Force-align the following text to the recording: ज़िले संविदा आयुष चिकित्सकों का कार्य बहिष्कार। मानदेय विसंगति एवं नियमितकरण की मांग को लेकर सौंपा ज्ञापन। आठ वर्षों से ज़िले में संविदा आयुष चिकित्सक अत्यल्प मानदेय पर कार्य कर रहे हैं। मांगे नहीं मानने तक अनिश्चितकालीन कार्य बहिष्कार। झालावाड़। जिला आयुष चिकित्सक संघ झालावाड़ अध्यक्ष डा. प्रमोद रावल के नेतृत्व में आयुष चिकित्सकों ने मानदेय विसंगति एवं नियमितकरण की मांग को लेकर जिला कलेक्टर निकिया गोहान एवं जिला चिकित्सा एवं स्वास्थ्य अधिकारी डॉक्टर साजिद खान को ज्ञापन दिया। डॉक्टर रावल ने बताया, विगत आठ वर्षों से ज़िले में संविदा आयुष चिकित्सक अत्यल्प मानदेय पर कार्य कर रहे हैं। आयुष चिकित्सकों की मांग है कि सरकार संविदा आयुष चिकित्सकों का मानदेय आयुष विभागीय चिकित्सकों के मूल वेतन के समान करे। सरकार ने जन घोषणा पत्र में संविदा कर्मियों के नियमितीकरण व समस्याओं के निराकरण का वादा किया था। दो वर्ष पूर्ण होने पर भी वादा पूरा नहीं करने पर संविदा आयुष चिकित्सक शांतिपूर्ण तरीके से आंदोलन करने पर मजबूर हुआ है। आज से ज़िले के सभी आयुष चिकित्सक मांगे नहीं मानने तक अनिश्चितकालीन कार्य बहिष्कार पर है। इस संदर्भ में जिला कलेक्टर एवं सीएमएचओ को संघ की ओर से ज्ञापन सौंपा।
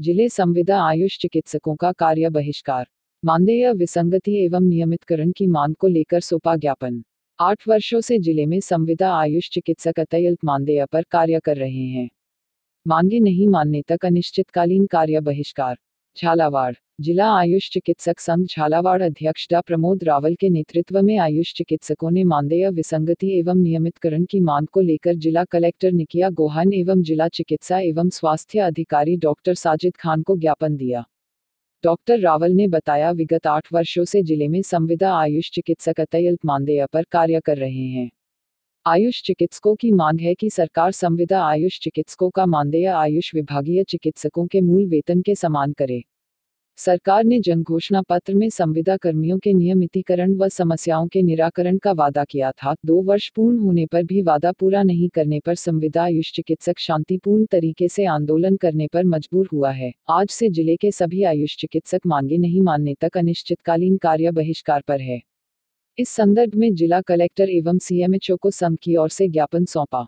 ज़िले 0.00 0.28
संविदा 0.28 0.80
आयुष 0.82 1.18
चिकित्सकों 1.18 1.74
का 1.76 1.92
कार्य 1.92 2.28
बहिष्कार। 2.28 2.86
मानदेय 3.22 3.72
विसंगति 3.72 4.44
एवं 4.44 4.62
नियमितकरण 4.62 5.30
की 5.32 5.46
मांग 5.46 5.74
को 5.74 5.86
लेकर 5.86 6.20
सौंपा 6.20 6.56
ज्ञापन। 6.56 7.02
आठ 7.38 7.68
वर्षों 7.68 8.00
से 8.00 8.18
ज़िले 8.18 8.46
में 8.46 8.60
संविदा 8.60 9.12
आयुष 9.14 9.48
चिकित्सक 9.50 10.00
अत्यल्प 10.00 10.38
मानदेय 10.44 10.84
पर 10.92 11.02
कार्य 11.10 11.40
कर 11.44 11.56
रहे 11.56 11.86
हैं। 11.86 12.08
मांगे 12.86 13.20
नहीं 13.20 13.48
मानने 13.48 13.82
तक 13.88 14.04
अनिश्चितकालीन 14.04 14.86
कार्य 14.86 15.20
बहिष्कार। 15.20 15.76
झालावाड़। 16.16 16.74
जिला 16.98 17.26
आयुष 17.28 17.68
चिकित्सक 17.70 18.20
संघ 18.20 18.44
झालावाड़ 18.46 19.02
अध्यक्ष 19.02 19.46
डा. 19.50 19.60
प्रमोद 19.60 20.04
रावल 20.04 20.34
के 20.34 20.48
नेतृत्व 20.48 21.00
में 21.02 21.16
आयुष 21.18 21.52
चिकित्सकों 21.54 22.10
ने 22.10 22.22
मानदेय 22.24 22.68
विसंगति 22.70 23.30
एवं 23.38 23.56
नियमितकरण 23.56 24.24
की 24.24 24.40
मांग 24.40 24.66
को 24.66 24.80
लेकर 24.80 25.14
जिला 25.14 25.44
कलेक्टर 25.44 25.92
निकिया 25.92 26.30
गोहान 26.30 26.72
एवं 26.72 27.02
जिला 27.02 27.28
चिकित्सा 27.28 27.78
एवं 27.78 28.08
स्वास्थ्य 28.08 28.58
अधिकारी 28.58 29.16
डॉक्टर 29.16 29.54
साजिद 29.54 29.96
खान 29.96 30.22
को 30.22 30.36
ज्ञापन 30.36 30.76
दिया। 30.76 31.04
डॉक्टर 31.84 32.20
रावल 32.20 32.52
ने 32.52 32.68
बताया, 32.68 33.10
विगत 33.10 33.46
आठ 33.46 33.72
वर्षों 33.72 34.04
से 34.04 34.22
ज़िले 34.22 34.48
में 34.48 34.62
संविदा 34.62 35.12
आयुष 35.14 35.50
चिकित्सक 35.50 36.00
अत्यल्प 36.00 36.46
मानदेय 36.46 36.86
पर 36.92 37.04
कार्य 37.12 37.40
कर 37.40 37.58
रहे 37.58 37.86
हैं। 37.88 38.10
आयुष 38.86 39.22
चिकित्सकों 39.22 39.74
की 39.74 39.92
मांग 39.92 40.20
है 40.20 40.34
कि 40.34 40.50
सरकार 40.50 40.92
संविदा 40.92 41.44
आयुष 41.44 41.78
चिकित्सकों 41.78 42.30
का 42.30 42.46
मानदेय 42.46 42.86
आयुष 42.86 43.34
विभागीय 43.34 43.84
चिकित्सकों 43.84 44.46
के 44.46 44.60
मूल 44.60 44.86
वेतन 44.86 45.22
के 45.22 45.34
समान 45.34 45.72
करे। 45.72 46.02
सरकार 46.78 47.24
ने 47.24 47.38
जन 47.40 47.62
घोषणा 47.62 48.00
पत्र 48.02 48.34
में 48.34 48.48
संविदा 48.50 48.96
कर्मियों 48.96 49.38
के 49.38 49.52
नियमितीकरण 49.52 50.34
व 50.34 50.48
समस्याओं 50.48 51.06
के 51.08 51.22
निराकरण 51.22 51.76
का 51.78 51.92
वादा 51.92 52.24
किया 52.24 52.50
था। 52.52 52.74
दो 52.86 53.00
वर्ष 53.02 53.28
पूर्ण 53.28 53.58
होने 53.58 53.84
पर 53.86 54.04
भी 54.04 54.22
वादा 54.22 54.52
पूरा 54.52 54.82
नहीं 54.82 55.08
करने 55.08 55.40
पर 55.40 55.54
संविदा 55.54 56.02
आयुष 56.02 56.32
चिकित्सक 56.32 56.78
शांतिपूर्ण 56.78 57.44
तरीके 57.44 57.88
से 57.88 58.04
आंदोलन 58.04 58.56
करने 58.56 58.86
पर 58.86 59.04
मजबूर 59.04 59.48
हुआ 59.52 59.70
है। 59.70 59.92
आज 60.10 60.28
से 60.28 60.48
ज़िले 60.48 60.76
के 60.76 60.90
सभी 60.90 61.22
आयुष 61.22 61.56
चिकित्सक 61.56 62.00
मांगे 62.06 62.38
नहीं 62.38 62.62
मानने 62.62 62.94
तक 63.00 63.16
अनिश्चितकालीन 63.16 63.96
कार्य 63.96 64.30
बहिष्कार 64.30 64.82
पर 64.88 65.00
है। 65.00 65.20
इस 65.98 66.08
संदर्भ 66.08 66.54
में 66.54 66.74
जिला 66.74 67.00
कलेक्टर 67.00 67.50
एवं 67.50 67.78
सीएमएचओ 67.78 68.36
को 68.36 68.50
संघ 68.50 68.76
की 68.82 68.96
ओर 68.96 69.08
से 69.08 69.28
ज्ञापन 69.28 69.64
सौंपा। 69.64 70.06